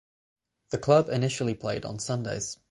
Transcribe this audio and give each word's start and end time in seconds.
The 0.71 0.79
club 0.79 1.09
initially 1.09 1.53
played 1.53 1.85
on 1.85 1.99
Sundays. 1.99 2.57